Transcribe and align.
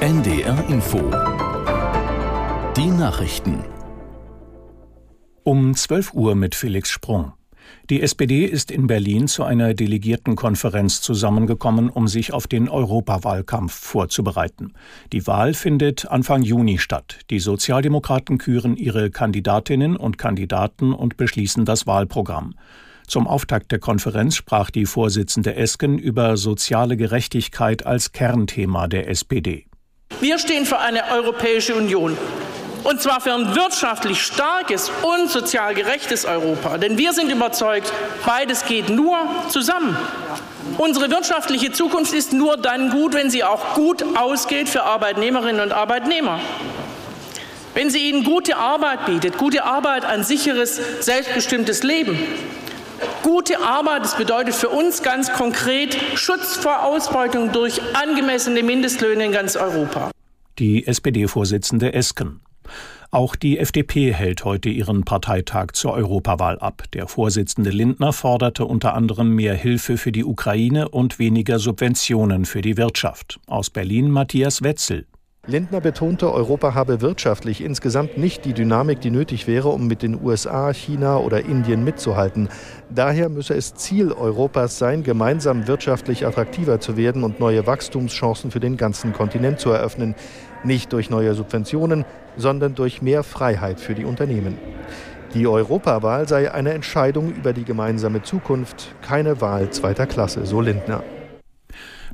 NDR 0.00 0.64
Info. 0.68 0.98
Die 2.76 2.86
Nachrichten. 2.86 3.64
Um 5.42 5.74
12 5.74 6.12
Uhr 6.12 6.34
mit 6.34 6.54
Felix 6.54 6.90
Sprung. 6.90 7.32
Die 7.88 8.02
SPD 8.02 8.44
ist 8.44 8.70
in 8.70 8.86
Berlin 8.86 9.28
zu 9.28 9.44
einer 9.44 9.74
Delegiertenkonferenz 9.74 11.00
zusammengekommen, 11.00 11.88
um 11.88 12.08
sich 12.08 12.32
auf 12.32 12.46
den 12.46 12.68
Europawahlkampf 12.68 13.72
vorzubereiten. 13.72 14.74
Die 15.12 15.26
Wahl 15.26 15.54
findet 15.54 16.06
Anfang 16.06 16.42
Juni 16.42 16.78
statt. 16.78 17.20
Die 17.30 17.38
Sozialdemokraten 17.38 18.38
küren 18.38 18.76
ihre 18.76 19.10
Kandidatinnen 19.10 19.96
und 19.96 20.18
Kandidaten 20.18 20.92
und 20.92 21.16
beschließen 21.16 21.64
das 21.64 21.86
Wahlprogramm. 21.86 22.54
Zum 23.06 23.28
Auftakt 23.28 23.70
der 23.72 23.78
Konferenz 23.78 24.34
sprach 24.34 24.70
die 24.70 24.86
Vorsitzende 24.86 25.54
Esken 25.54 25.98
über 25.98 26.36
soziale 26.36 26.96
Gerechtigkeit 26.96 27.86
als 27.86 28.12
Kernthema 28.12 28.88
der 28.88 29.08
SPD. 29.08 29.66
Wir 30.20 30.38
stehen 30.38 30.66
für 30.66 30.78
eine 30.78 31.02
Europäische 31.12 31.74
Union. 31.74 32.16
Und 32.84 33.02
zwar 33.02 33.20
für 33.20 33.34
ein 33.34 33.54
wirtschaftlich 33.56 34.22
starkes 34.22 34.92
und 35.02 35.28
sozial 35.28 35.74
gerechtes 35.74 36.24
Europa. 36.24 36.78
Denn 36.78 36.98
wir 36.98 37.12
sind 37.12 37.32
überzeugt, 37.32 37.92
beides 38.24 38.64
geht 38.64 38.88
nur 38.88 39.18
zusammen. 39.48 39.96
Unsere 40.78 41.10
wirtschaftliche 41.10 41.72
Zukunft 41.72 42.12
ist 42.12 42.32
nur 42.32 42.56
dann 42.56 42.90
gut, 42.90 43.14
wenn 43.14 43.30
sie 43.30 43.44
auch 43.44 43.74
gut 43.74 44.04
ausgeht 44.16 44.68
für 44.68 44.84
Arbeitnehmerinnen 44.84 45.62
und 45.62 45.72
Arbeitnehmer. 45.72 46.38
Wenn 47.74 47.90
sie 47.90 48.08
ihnen 48.08 48.24
gute 48.24 48.56
Arbeit 48.56 49.06
bietet, 49.06 49.36
gute 49.36 49.64
Arbeit, 49.64 50.04
ein 50.04 50.24
sicheres, 50.24 50.80
selbstbestimmtes 51.00 51.82
Leben. 51.82 52.18
Gute 53.26 53.58
Arbeit, 53.58 54.04
das 54.04 54.16
bedeutet 54.16 54.54
für 54.54 54.68
uns 54.68 55.02
ganz 55.02 55.32
konkret 55.32 55.96
Schutz 56.14 56.54
vor 56.54 56.84
Ausbeutung 56.84 57.50
durch 57.50 57.80
angemessene 57.92 58.62
Mindestlöhne 58.62 59.24
in 59.24 59.32
ganz 59.32 59.56
Europa. 59.56 60.12
Die 60.60 60.86
SPD-Vorsitzende 60.86 61.92
Esken. 61.92 62.40
Auch 63.10 63.34
die 63.34 63.58
FDP 63.58 64.14
hält 64.14 64.44
heute 64.44 64.68
ihren 64.68 65.02
Parteitag 65.02 65.72
zur 65.72 65.94
Europawahl 65.94 66.60
ab. 66.60 66.84
Der 66.92 67.08
Vorsitzende 67.08 67.70
Lindner 67.70 68.12
forderte 68.12 68.64
unter 68.64 68.94
anderem 68.94 69.34
mehr 69.34 69.54
Hilfe 69.54 69.96
für 69.96 70.12
die 70.12 70.24
Ukraine 70.24 70.88
und 70.88 71.18
weniger 71.18 71.58
Subventionen 71.58 72.44
für 72.44 72.62
die 72.62 72.76
Wirtschaft. 72.76 73.40
Aus 73.48 73.70
Berlin 73.70 74.08
Matthias 74.08 74.62
Wetzel. 74.62 75.04
Lindner 75.48 75.80
betonte, 75.80 76.32
Europa 76.32 76.74
habe 76.74 77.00
wirtschaftlich 77.02 77.62
insgesamt 77.62 78.18
nicht 78.18 78.44
die 78.44 78.52
Dynamik, 78.52 79.00
die 79.00 79.12
nötig 79.12 79.46
wäre, 79.46 79.68
um 79.68 79.86
mit 79.86 80.02
den 80.02 80.20
USA, 80.20 80.72
China 80.72 81.18
oder 81.18 81.44
Indien 81.44 81.84
mitzuhalten. 81.84 82.48
Daher 82.90 83.28
müsse 83.28 83.54
es 83.54 83.74
Ziel 83.74 84.10
Europas 84.10 84.76
sein, 84.78 85.04
gemeinsam 85.04 85.68
wirtschaftlich 85.68 86.26
attraktiver 86.26 86.80
zu 86.80 86.96
werden 86.96 87.22
und 87.22 87.38
neue 87.38 87.64
Wachstumschancen 87.64 88.50
für 88.50 88.58
den 88.58 88.76
ganzen 88.76 89.12
Kontinent 89.12 89.60
zu 89.60 89.70
eröffnen. 89.70 90.16
Nicht 90.64 90.92
durch 90.92 91.10
neue 91.10 91.34
Subventionen, 91.34 92.04
sondern 92.36 92.74
durch 92.74 93.00
mehr 93.00 93.22
Freiheit 93.22 93.78
für 93.78 93.94
die 93.94 94.04
Unternehmen. 94.04 94.58
Die 95.32 95.46
Europawahl 95.46 96.26
sei 96.26 96.50
eine 96.50 96.72
Entscheidung 96.72 97.32
über 97.32 97.52
die 97.52 97.64
gemeinsame 97.64 98.22
Zukunft, 98.22 98.96
keine 99.00 99.40
Wahl 99.40 99.70
zweiter 99.70 100.06
Klasse, 100.06 100.44
so 100.44 100.60
Lindner. 100.60 101.04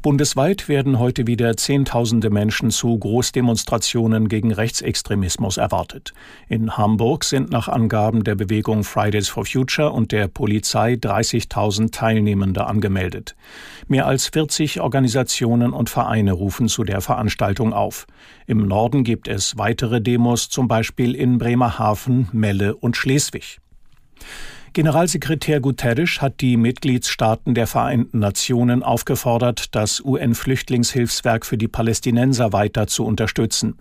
Bundesweit 0.02 0.68
werden 0.68 0.98
heute 0.98 1.28
wieder 1.28 1.56
Zehntausende 1.56 2.28
Menschen 2.28 2.72
zu 2.72 2.98
Großdemonstrationen 2.98 4.26
gegen 4.26 4.52
Rechtsextremismus 4.52 5.58
erwartet. 5.58 6.12
In 6.48 6.76
Hamburg 6.76 7.22
sind 7.22 7.52
nach 7.52 7.68
Angaben 7.68 8.24
der 8.24 8.34
Bewegung 8.34 8.82
Fridays 8.82 9.28
for 9.28 9.46
Future 9.46 9.92
und 9.92 10.10
der 10.10 10.26
Polizei 10.26 10.94
30.000 10.94 11.92
Teilnehmende 11.92 12.66
angemeldet. 12.66 13.36
Mehr 13.86 14.06
als 14.06 14.26
40 14.26 14.80
Organisationen 14.80 15.72
und 15.72 15.88
Vereine 15.88 16.32
rufen 16.32 16.66
zu 16.66 16.82
der 16.82 17.00
Veranstaltung 17.00 17.72
auf. 17.72 18.08
Im 18.48 18.66
Norden 18.66 19.04
gibt 19.04 19.28
es 19.28 19.56
weitere 19.56 20.00
Demos, 20.00 20.48
zum 20.48 20.66
Beispiel 20.66 21.14
in 21.14 21.38
Bremerhaven, 21.38 22.28
Melle 22.32 22.74
und 22.74 22.96
Schleswig. 22.96 23.60
Generalsekretär 24.74 25.60
Guterres 25.60 26.22
hat 26.22 26.40
die 26.40 26.56
Mitgliedstaaten 26.56 27.52
der 27.52 27.66
Vereinten 27.66 28.20
Nationen 28.20 28.82
aufgefordert, 28.82 29.74
das 29.74 30.00
UN-Flüchtlingshilfswerk 30.02 31.44
für 31.44 31.58
die 31.58 31.68
Palästinenser 31.68 32.54
weiter 32.54 32.86
zu 32.86 33.04
unterstützen. 33.04 33.76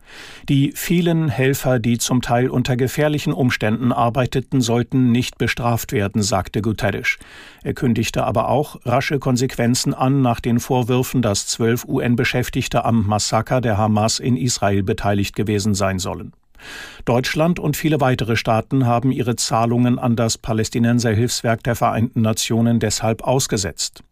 Die 0.50 0.74
vielen 0.76 1.30
Helfer, 1.30 1.80
die 1.80 1.98
zum 1.98 2.22
Teil 2.22 2.50
unter 2.50 2.76
gefährlichen 2.76 3.32
Umständen 3.32 3.94
arbeiteten, 3.94 4.60
sollten 4.60 5.14
nicht 5.14 5.38
bestraft 5.38 5.94
werden, 5.94 6.22
sagte 6.24 6.62
Guterres. 6.62 7.16
Er 7.64 7.74
kündigte 7.74 8.26
aber 8.26 8.50
auch 8.50 8.86
rasche 8.86 9.18
Konsequenzen 9.18 9.94
an 9.94 10.22
nach 10.22 10.42
den 10.42 10.60
Vorwürfen, 10.60 11.22
dass 11.22 11.48
zwölf 11.48 11.86
UN-Beschäftigte 11.86 12.84
am 12.84 13.08
Massaker 13.08 13.62
der 13.62 13.78
Hamas 13.78 14.20
in 14.20 14.36
Israel 14.36 14.84
beteiligt 14.84 15.38
gewesen 15.38 15.74
sein 15.74 16.00
sollen. 16.00 16.34
Deutschland 17.06 17.60
und 17.60 17.78
viele 17.78 18.02
weitere 18.02 18.36
Staaten 18.36 18.86
haben 18.86 19.12
ihre 19.12 19.36
Zahlungen 19.36 20.00
an 20.00 20.16
das 20.16 20.38
Palästinenserhilfswerk 20.38 21.64
der 21.64 21.76
Vereinten 21.76 22.22
Nationen 22.22 22.80
deshalb 22.80 23.24
ausgesetzt. 23.24 24.04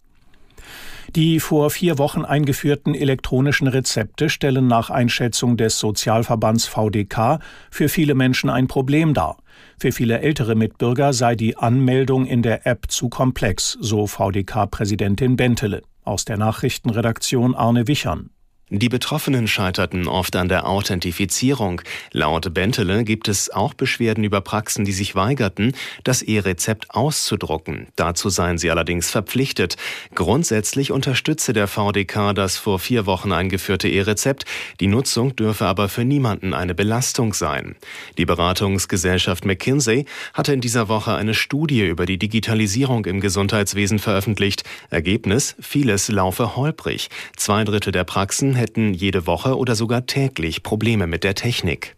Die 1.16 1.40
vor 1.40 1.72
vier 1.72 1.98
Wochen 1.98 2.24
eingeführten 2.24 2.94
elektronischen 2.94 3.68
Rezepte 3.68 4.30
stellen 4.30 4.68
nach 4.68 4.92
Einschätzung 4.92 5.58
des 5.58 5.80
Sozialverbands 5.80 6.68
VDK 6.68 7.40
für 7.72 7.90
viele 7.90 8.14
Menschen 8.14 8.50
ein 8.50 8.68
Problem 8.68 9.16
dar. 9.16 9.38
Für 9.80 9.92
viele 9.92 10.20
ältere 10.20 10.54
Mitbürger 10.54 11.14
sei 11.14 11.36
die 11.36 11.58
Anmeldung 11.58 12.28
in 12.28 12.44
der 12.44 12.68
App 12.68 12.86
zu 12.90 13.10
komplex, 13.10 13.78
so 13.82 14.06
VDK-Präsidentin 14.06 15.36
Bentele. 15.36 15.82
Aus 16.04 16.26
der 16.26 16.38
Nachrichtenredaktion 16.38 17.56
Arne 17.56 17.88
Wichern. 17.88 18.30
Die 18.72 18.90
Betroffenen 18.90 19.48
scheiterten 19.48 20.08
oft 20.08 20.36
an 20.36 20.48
der 20.48 20.68
Authentifizierung. 20.68 21.82
Laut 22.12 22.54
Bentele 22.54 23.04
gibt 23.04 23.28
es 23.28 23.50
auch 23.50 23.74
Beschwerden 23.74 24.24
über 24.24 24.42
Praxen, 24.42 24.86
die 24.86 24.92
sich 24.92 25.16
weigerten, 25.16 25.74
das 26.04 26.22
E-Rezept 26.22 26.92
auszudrucken. 26.92 27.88
Dazu 27.96 28.30
seien 28.30 28.60
sie 28.60 28.70
allerdings 28.70 29.10
verpflichtet. 29.10 29.76
Grundsätzlich 30.14 30.92
unterstütze 30.92 31.52
der 31.52 31.68
VDK 31.68 32.36
das 32.36 32.58
vor 32.58 32.78
vier 32.78 33.08
Wochen 33.08 33.32
eingeführte 33.32 33.90
E-Rezept. 33.90 34.46
Die 34.80 34.86
Nutzung 34.86 35.36
dürfe 35.36 35.66
aber 35.66 35.90
für 35.90 36.06
niemanden 36.06 36.54
eine 36.54 36.76
Belastung 36.76 37.34
sein. 37.34 37.76
Die 38.20 38.26
Beratungsgesellschaft 38.26 39.46
McKinsey 39.46 40.06
hatte 40.36 40.54
in 40.54 40.62
dieser 40.62 40.90
Woche 40.90 41.16
eine 41.16 41.34
Studie 41.34 41.88
über 41.88 42.06
die 42.06 42.20
Digitalisierung 42.20 43.06
im 43.06 43.20
Gesundheitswesen 43.20 43.98
veröffentlicht. 43.98 44.62
Ergebnis, 44.92 45.56
vieles 45.60 46.10
laufe 46.10 46.56
holprig. 46.56 47.10
Zwei 47.36 47.64
Drittel 47.64 47.92
der 47.92 48.04
Praxen 48.04 48.59
hätten 48.60 48.94
jede 48.94 49.26
Woche 49.26 49.58
oder 49.58 49.76
sogar 49.76 50.06
täglich 50.06 50.62
Probleme 50.62 51.08
mit 51.08 51.24
der 51.24 51.34
Technik. 51.34 51.96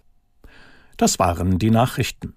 Das 0.95 1.19
waren 1.19 1.59
die 1.59 1.71
Nachrichten. 1.71 2.35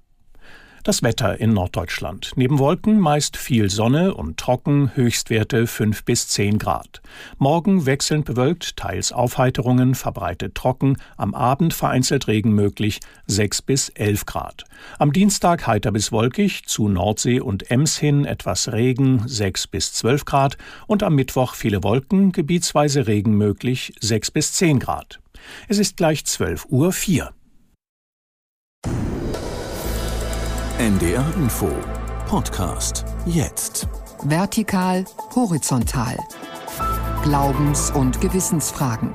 Das 0.86 1.02
Wetter 1.02 1.40
in 1.40 1.54
Norddeutschland. 1.54 2.32
Neben 2.36 2.58
Wolken 2.58 3.00
meist 3.00 3.38
viel 3.38 3.70
Sonne 3.70 4.14
und 4.14 4.36
trocken, 4.36 4.90
Höchstwerte 4.94 5.66
5 5.66 6.04
bis 6.04 6.28
10 6.28 6.58
Grad. 6.58 7.00
Morgen 7.38 7.86
wechselnd 7.86 8.26
bewölkt, 8.26 8.76
teils 8.76 9.10
Aufheiterungen, 9.10 9.94
verbreitet 9.94 10.54
trocken, 10.54 10.98
am 11.16 11.34
Abend 11.34 11.72
vereinzelt 11.72 12.28
Regen 12.28 12.52
möglich 12.52 13.00
6 13.28 13.62
bis 13.62 13.88
11 13.88 14.26
Grad. 14.26 14.64
Am 14.98 15.14
Dienstag 15.14 15.66
heiter 15.66 15.90
bis 15.90 16.12
wolkig, 16.12 16.66
zu 16.66 16.90
Nordsee 16.90 17.40
und 17.40 17.70
Ems 17.70 17.96
hin 17.96 18.26
etwas 18.26 18.70
Regen 18.70 19.22
6 19.26 19.68
bis 19.68 19.94
12 19.94 20.26
Grad 20.26 20.58
und 20.86 21.02
am 21.02 21.14
Mittwoch 21.14 21.54
viele 21.54 21.82
Wolken, 21.82 22.30
gebietsweise 22.32 23.06
Regen 23.06 23.38
möglich 23.38 23.94
6 24.02 24.32
bis 24.32 24.52
10 24.52 24.80
Grad. 24.80 25.18
Es 25.66 25.78
ist 25.78 25.96
gleich 25.96 26.26
12 26.26 26.66
Uhr 26.68 26.92
4. 26.92 27.32
NDR 30.78 31.24
Info 31.36 31.70
Podcast 32.26 33.04
jetzt. 33.26 33.86
Vertikal, 34.24 35.04
horizontal. 35.36 36.18
Glaubens- 37.22 37.92
und 37.92 38.20
Gewissensfragen. 38.20 39.14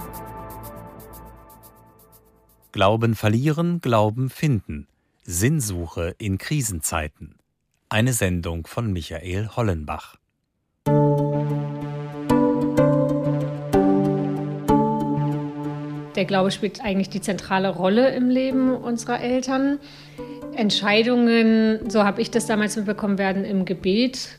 Glauben 2.72 3.14
verlieren, 3.14 3.82
Glauben 3.82 4.30
finden. 4.30 4.88
Sinnsuche 5.24 6.16
in 6.18 6.38
Krisenzeiten. 6.38 7.36
Eine 7.90 8.14
Sendung 8.14 8.66
von 8.66 8.94
Michael 8.94 9.50
Hollenbach. 9.50 10.16
Der 16.16 16.26
Glaube 16.26 16.52
spielt 16.52 16.82
eigentlich 16.82 17.10
die 17.10 17.22
zentrale 17.22 17.70
Rolle 17.70 18.14
im 18.16 18.30
Leben 18.30 18.76
unserer 18.76 19.22
Eltern. 19.22 19.80
Entscheidungen, 20.60 21.90
so 21.90 22.04
habe 22.04 22.22
ich 22.22 22.30
das 22.32 22.46
damals 22.46 22.76
mitbekommen, 22.76 23.18
werden 23.18 23.46
im 23.46 23.66
Gebet 23.66 24.30